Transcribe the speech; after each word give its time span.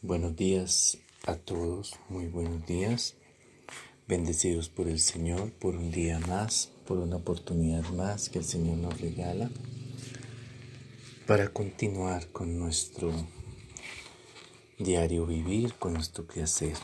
Buenos 0.00 0.36
días 0.36 0.98
a 1.26 1.34
todos, 1.34 1.98
muy 2.08 2.28
buenos 2.28 2.64
días. 2.64 3.16
Bendecidos 4.06 4.68
por 4.68 4.86
el 4.86 5.00
Señor, 5.00 5.50
por 5.50 5.74
un 5.74 5.90
día 5.90 6.20
más, 6.20 6.70
por 6.86 6.98
una 6.98 7.16
oportunidad 7.16 7.82
más 7.90 8.28
que 8.28 8.38
el 8.38 8.44
Señor 8.44 8.78
nos 8.78 9.00
regala 9.00 9.50
para 11.26 11.48
continuar 11.52 12.28
con 12.28 12.60
nuestro 12.60 13.12
diario 14.78 15.26
vivir, 15.26 15.74
con 15.74 15.94
nuestro 15.94 16.28
quehacer. 16.28 16.76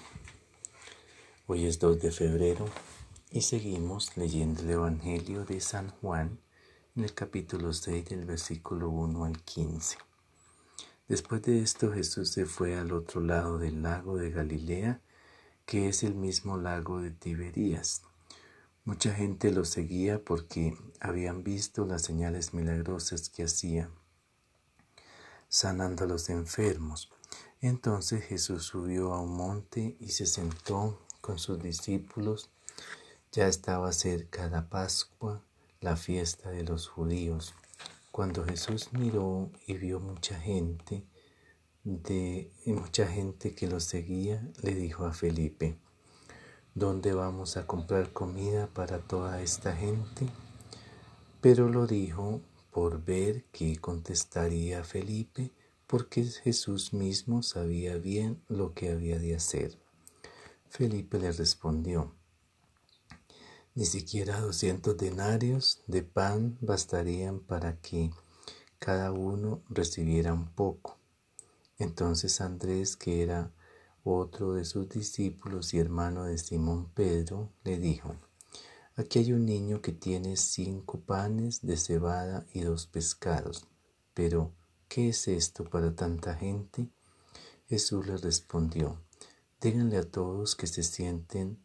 Hoy 1.46 1.66
es 1.66 1.78
2 1.78 2.00
de 2.00 2.10
febrero 2.10 2.66
y 3.30 3.42
seguimos 3.42 4.16
leyendo 4.16 4.62
el 4.62 4.70
Evangelio 4.70 5.44
de 5.44 5.60
San 5.60 5.88
Juan 6.00 6.40
en 6.96 7.04
el 7.04 7.14
capítulo 7.14 7.72
6 7.72 8.06
del 8.06 8.24
versículo 8.24 8.90
1 8.90 9.24
al 9.24 9.40
15. 9.40 9.98
Después 11.06 11.42
de 11.42 11.60
esto 11.60 11.92
Jesús 11.92 12.30
se 12.30 12.46
fue 12.46 12.76
al 12.76 12.92
otro 12.92 13.20
lado 13.20 13.58
del 13.58 13.82
lago 13.82 14.16
de 14.16 14.30
Galilea, 14.30 15.02
que 15.66 15.88
es 15.88 16.02
el 16.02 16.14
mismo 16.14 16.56
lago 16.56 17.00
de 17.00 17.10
Tiberías. 17.10 18.02
Mucha 18.84 19.14
gente 19.14 19.50
lo 19.50 19.64
seguía 19.64 20.22
porque 20.22 20.76
habían 21.00 21.44
visto 21.44 21.84
las 21.84 22.02
señales 22.02 22.54
milagrosas 22.54 23.28
que 23.28 23.44
hacía, 23.44 23.90
sanando 25.48 26.04
a 26.04 26.06
los 26.06 26.30
enfermos. 26.30 27.10
Entonces 27.60 28.24
Jesús 28.24 28.64
subió 28.64 29.12
a 29.12 29.20
un 29.20 29.36
monte 29.36 29.96
y 30.00 30.08
se 30.08 30.26
sentó 30.26 31.00
con 31.20 31.38
sus 31.38 31.62
discípulos. 31.62 32.50
Ya 33.32 33.46
estaba 33.46 33.92
cerca 33.92 34.48
la 34.48 34.68
Pascua, 34.68 35.42
la 35.80 35.96
fiesta 35.96 36.50
de 36.50 36.64
los 36.64 36.88
judíos. 36.88 37.54
Cuando 38.14 38.44
Jesús 38.44 38.92
miró 38.92 39.50
y 39.66 39.74
vio 39.74 39.98
mucha 39.98 40.38
gente, 40.38 41.04
de 41.82 42.52
mucha 42.64 43.08
gente 43.08 43.56
que 43.56 43.66
lo 43.66 43.80
seguía, 43.80 44.52
le 44.62 44.72
dijo 44.72 45.04
a 45.04 45.12
Felipe, 45.12 45.80
¿dónde 46.76 47.12
vamos 47.12 47.56
a 47.56 47.66
comprar 47.66 48.12
comida 48.12 48.68
para 48.68 49.00
toda 49.00 49.42
esta 49.42 49.74
gente? 49.74 50.28
Pero 51.40 51.68
lo 51.68 51.88
dijo 51.88 52.40
por 52.70 53.04
ver 53.04 53.46
qué 53.50 53.78
contestaría 53.80 54.84
Felipe, 54.84 55.50
porque 55.88 56.22
Jesús 56.22 56.92
mismo 56.92 57.42
sabía 57.42 57.96
bien 57.96 58.40
lo 58.46 58.74
que 58.74 58.92
había 58.92 59.18
de 59.18 59.34
hacer. 59.34 59.76
Felipe 60.68 61.18
le 61.18 61.32
respondió, 61.32 62.14
ni 63.74 63.84
siquiera 63.86 64.40
doscientos 64.40 64.96
denarios 64.96 65.82
de 65.86 66.02
pan 66.02 66.56
bastarían 66.60 67.40
para 67.40 67.80
que 67.80 68.12
cada 68.78 69.10
uno 69.10 69.62
recibiera 69.68 70.32
un 70.32 70.48
poco. 70.48 70.98
Entonces 71.78 72.40
Andrés, 72.40 72.96
que 72.96 73.22
era 73.22 73.52
otro 74.04 74.52
de 74.52 74.64
sus 74.64 74.88
discípulos 74.88 75.74
y 75.74 75.78
hermano 75.78 76.24
de 76.24 76.38
Simón 76.38 76.90
Pedro, 76.94 77.50
le 77.64 77.78
dijo, 77.78 78.14
Aquí 78.96 79.18
hay 79.18 79.32
un 79.32 79.44
niño 79.44 79.82
que 79.82 79.90
tiene 79.90 80.36
cinco 80.36 81.00
panes 81.00 81.62
de 81.62 81.76
cebada 81.76 82.46
y 82.52 82.60
dos 82.60 82.86
pescados, 82.86 83.66
pero 84.12 84.52
¿qué 84.86 85.08
es 85.08 85.26
esto 85.26 85.64
para 85.64 85.96
tanta 85.96 86.36
gente? 86.36 86.86
Jesús 87.68 88.06
le 88.06 88.18
respondió, 88.18 89.02
díganle 89.60 89.96
a 89.96 90.08
todos 90.08 90.54
que 90.54 90.68
se 90.68 90.84
sienten, 90.84 91.58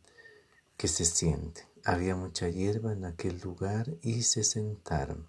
que 0.76 0.88
se 0.88 1.06
sienten. 1.06 1.69
Había 1.86 2.16
mucha 2.16 2.50
hierba 2.50 2.94
en 2.94 3.06
aquel 3.06 3.40
lugar 3.40 3.96
y 4.02 4.24
se 4.24 4.44
sentaron. 4.44 5.28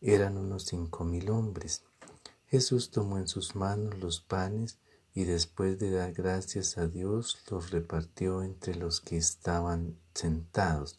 Eran 0.00 0.36
unos 0.36 0.64
cinco 0.64 1.04
mil 1.04 1.30
hombres. 1.30 1.82
Jesús 2.46 2.90
tomó 2.90 3.18
en 3.18 3.28
sus 3.28 3.56
manos 3.56 3.98
los 3.98 4.20
panes 4.20 4.78
y 5.14 5.24
después 5.24 5.78
de 5.78 5.90
dar 5.90 6.12
gracias 6.12 6.78
a 6.78 6.86
Dios 6.86 7.38
los 7.50 7.70
repartió 7.70 8.42
entre 8.42 8.74
los 8.74 9.00
que 9.00 9.16
estaban 9.16 9.96
sentados. 10.14 10.98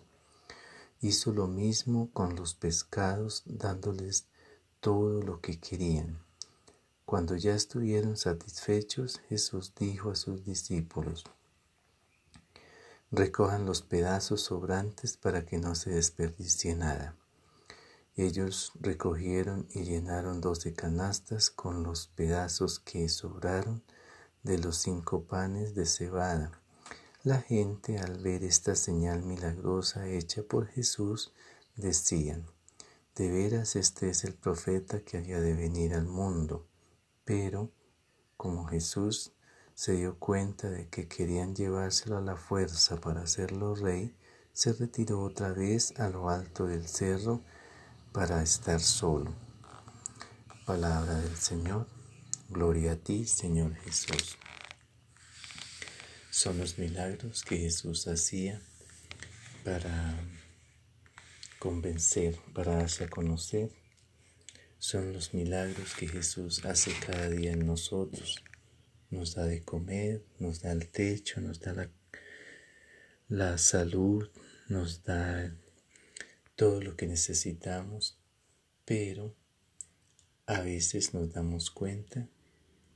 Hizo 1.02 1.32
lo 1.34 1.48
mismo 1.48 2.10
con 2.14 2.36
los 2.36 2.54
pescados, 2.54 3.44
dándoles 3.46 4.26
todo 4.80 5.22
lo 5.22 5.42
que 5.42 5.60
querían. 5.60 6.20
Cuando 7.06 7.36
ya 7.36 7.56
estuvieron 7.56 8.16
satisfechos, 8.18 9.20
Jesús 9.30 9.74
dijo 9.78 10.12
a 10.12 10.16
sus 10.16 10.46
discípulos, 10.46 11.26
recojan 13.14 13.68
los 13.68 13.84
pedazos 13.84 14.42
sobrantes 14.42 15.18
para 15.18 15.46
que 15.46 15.60
no 15.60 15.76
se 15.76 15.92
desperdicie 15.92 16.76
nada. 16.76 17.16
Ellos 18.16 18.72
recogieron 18.80 19.68
y 19.70 19.84
llenaron 19.84 20.42
doce 20.42 20.74
canastas 20.74 21.52
con 21.52 21.84
los 21.84 22.08
pedazos 22.08 22.80
que 22.80 23.08
sobraron 23.10 23.84
de 24.42 24.58
los 24.58 24.78
cinco 24.78 25.26
panes 25.26 25.76
de 25.76 25.86
cebada. 25.86 26.60
La 27.22 27.40
gente 27.40 28.00
al 28.00 28.18
ver 28.18 28.44
esta 28.44 28.76
señal 28.76 29.22
milagrosa 29.22 30.08
hecha 30.08 30.42
por 30.42 30.66
Jesús 30.66 31.34
decían, 31.76 32.48
de 33.16 33.30
veras 33.30 33.76
este 33.76 34.10
es 34.10 34.24
el 34.24 34.34
profeta 34.34 35.02
que 35.02 35.18
había 35.18 35.40
de 35.40 35.54
venir 35.54 35.94
al 35.94 36.08
mundo. 36.08 36.66
Pero, 37.26 37.70
como 38.38 38.66
Jesús 38.66 39.34
se 39.76 39.94
dio 39.94 40.20
cuenta 40.20 40.70
de 40.70 40.88
que 40.88 41.08
querían 41.08 41.56
llevárselo 41.56 42.18
a 42.18 42.22
la 42.22 42.36
fuerza 42.36 43.00
para 43.02 43.22
hacerlo 43.22 43.76
rey, 43.76 44.16
se 44.54 44.74
retiró 44.74 45.22
otra 45.22 45.52
vez 45.52 46.00
a 46.00 46.10
lo 46.10 46.30
alto 46.30 46.68
del 46.68 46.88
cerro 46.88 47.44
para 48.12 48.44
estar 48.44 48.80
solo. 48.80 49.34
Palabra 50.66 51.16
del 51.16 51.36
Señor, 51.36 51.88
gloria 52.50 52.94
a 52.94 52.96
ti, 52.98 53.26
Señor 53.26 53.76
Jesús. 53.78 54.38
Son 56.30 56.58
los 56.58 56.78
milagros 56.78 57.44
que 57.44 57.58
Jesús 57.58 58.08
hacía 58.08 58.62
para 59.66 60.20
convencer, 61.60 62.40
para 62.54 62.76
darse 62.76 63.06
a 63.06 63.10
conocer. 63.10 63.72
Son 64.78 65.14
los 65.14 65.34
milagros 65.34 65.96
que 65.96 66.08
Jesús 66.08 66.64
hace 66.66 66.94
cada 67.00 67.30
día 67.30 67.54
en 67.54 67.66
nosotros 67.66 68.44
nos 69.14 69.36
da 69.36 69.46
de 69.46 69.64
comer, 69.64 70.26
nos 70.40 70.62
da 70.62 70.72
el 70.72 70.90
techo, 70.90 71.40
nos 71.40 71.60
da 71.60 71.74
la, 71.74 71.90
la 73.30 73.58
salud, 73.58 74.30
nos 74.68 75.04
da 75.04 75.56
todo 76.56 76.82
lo 76.82 76.96
que 76.96 77.08
necesitamos, 77.08 78.18
pero 78.86 79.36
a 80.46 80.62
veces 80.62 81.14
nos 81.14 81.32
damos 81.32 81.70
cuenta 81.70 82.28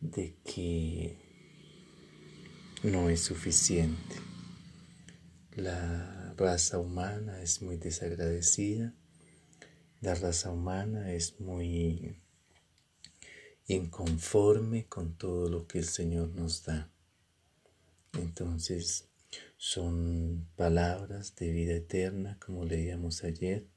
de 0.02 0.36
que 0.44 1.18
no 2.84 3.10
es 3.10 3.22
suficiente. 3.22 4.16
La 5.56 6.34
raza 6.36 6.80
humana 6.80 7.42
es 7.42 7.62
muy 7.62 7.78
desagradecida, 7.78 8.94
la 10.02 10.14
raza 10.16 10.52
humana 10.52 11.14
es 11.14 11.40
muy 11.40 12.22
inconforme 13.68 14.86
con 14.86 15.18
todo 15.18 15.50
lo 15.50 15.68
que 15.68 15.80
el 15.80 15.86
Señor 15.86 16.30
nos 16.30 16.64
da. 16.64 16.90
Entonces 18.14 19.10
son 19.58 20.48
palabras 20.56 21.36
de 21.36 21.52
vida 21.52 21.74
eterna, 21.74 22.38
como 22.40 22.64
leíamos 22.64 23.24
ayer, 23.24 23.68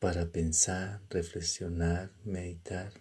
para 0.00 0.30
pensar, 0.30 1.02
reflexionar, 1.10 2.12
meditar, 2.24 2.92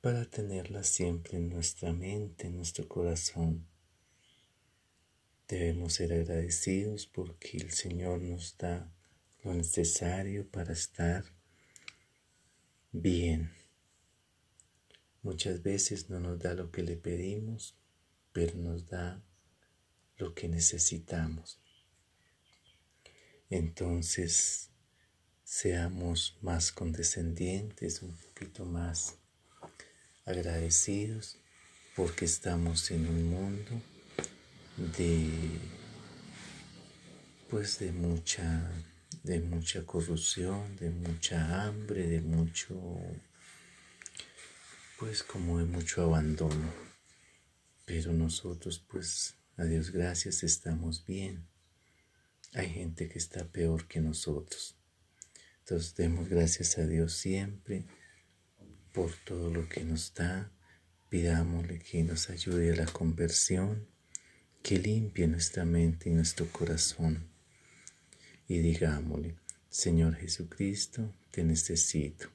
para 0.00 0.24
tenerlas 0.24 0.88
siempre 0.88 1.36
en 1.38 1.48
nuestra 1.48 1.92
mente, 1.92 2.48
en 2.48 2.56
nuestro 2.56 2.88
corazón. 2.88 3.66
Debemos 5.46 5.94
ser 5.94 6.12
agradecidos 6.12 7.06
porque 7.06 7.58
el 7.58 7.72
Señor 7.72 8.22
nos 8.22 8.56
da 8.56 8.92
lo 9.42 9.54
necesario 9.54 10.48
para 10.48 10.72
estar 10.72 11.24
bien. 12.92 13.59
Muchas 15.22 15.62
veces 15.62 16.08
no 16.08 16.18
nos 16.20 16.38
da 16.38 16.54
lo 16.54 16.70
que 16.70 16.82
le 16.82 16.96
pedimos, 16.96 17.76
pero 18.32 18.56
nos 18.56 18.88
da 18.88 19.22
lo 20.16 20.34
que 20.34 20.48
necesitamos. 20.48 21.60
Entonces, 23.50 24.70
seamos 25.44 26.38
más 26.40 26.70
condescendientes, 26.72 28.02
un 28.02 28.16
poquito 28.16 28.64
más 28.64 29.16
agradecidos, 30.24 31.38
porque 31.96 32.24
estamos 32.24 32.90
en 32.92 33.08
un 33.08 33.30
mundo 33.30 33.82
de 34.96 35.28
pues 37.50 37.80
de 37.80 37.90
mucha 37.90 38.70
de 39.24 39.40
mucha 39.40 39.84
corrupción, 39.84 40.76
de 40.76 40.90
mucha 40.90 41.66
hambre, 41.66 42.06
de 42.06 42.20
mucho 42.20 42.76
pues 45.00 45.22
como 45.22 45.58
de 45.58 45.64
mucho 45.64 46.02
abandono. 46.02 46.70
Pero 47.86 48.12
nosotros 48.12 48.84
pues 48.86 49.34
a 49.56 49.64
Dios 49.64 49.90
gracias 49.90 50.42
estamos 50.42 51.06
bien. 51.06 51.48
Hay 52.52 52.68
gente 52.68 53.08
que 53.08 53.18
está 53.18 53.46
peor 53.46 53.88
que 53.88 54.02
nosotros. 54.02 54.76
Entonces 55.60 55.94
demos 55.94 56.28
gracias 56.28 56.76
a 56.76 56.86
Dios 56.86 57.14
siempre 57.14 57.86
por 58.92 59.10
todo 59.24 59.50
lo 59.50 59.68
que 59.68 59.84
nos 59.84 60.12
da, 60.14 60.52
Pidámosle 61.08 61.80
que 61.80 62.04
nos 62.04 62.30
ayude 62.30 62.72
a 62.72 62.76
la 62.76 62.86
conversión, 62.86 63.88
que 64.62 64.78
limpie 64.78 65.26
nuestra 65.26 65.64
mente 65.64 66.08
y 66.08 66.12
nuestro 66.12 66.46
corazón. 66.52 67.28
Y 68.46 68.58
digámosle, 68.58 69.34
Señor 69.68 70.14
Jesucristo, 70.14 71.12
te 71.32 71.42
necesito. 71.42 72.28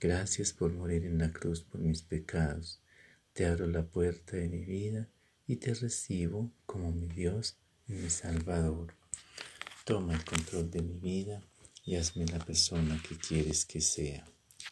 Gracias 0.00 0.54
por 0.54 0.72
morir 0.72 1.04
en 1.04 1.18
la 1.18 1.30
cruz 1.30 1.60
por 1.62 1.78
mis 1.78 2.00
pecados. 2.00 2.80
Te 3.34 3.44
abro 3.44 3.66
la 3.66 3.82
puerta 3.82 4.38
de 4.38 4.48
mi 4.48 4.64
vida 4.64 5.10
y 5.46 5.56
te 5.56 5.74
recibo 5.74 6.50
como 6.64 6.90
mi 6.90 7.06
Dios 7.06 7.58
y 7.86 7.92
mi 7.92 8.08
Salvador. 8.08 8.94
Toma 9.84 10.14
el 10.14 10.24
control 10.24 10.70
de 10.70 10.80
mi 10.80 10.98
vida 10.98 11.42
y 11.84 11.96
hazme 11.96 12.24
la 12.24 12.38
persona 12.38 12.98
que 13.06 13.18
quieres 13.18 13.66
que 13.66 13.82
sea. 13.82 14.24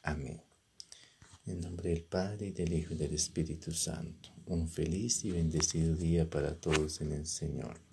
Amén. 0.02 0.40
En 1.44 1.60
nombre 1.60 1.90
del 1.90 2.04
Padre, 2.04 2.46
y 2.46 2.52
del 2.52 2.72
Hijo 2.72 2.94
y 2.94 2.96
del 2.96 3.12
Espíritu 3.12 3.70
Santo. 3.72 4.30
Un 4.46 4.66
feliz 4.66 5.26
y 5.26 5.30
bendecido 5.30 5.94
día 5.94 6.28
para 6.28 6.54
todos 6.54 7.02
en 7.02 7.12
el 7.12 7.26
Señor. 7.26 7.78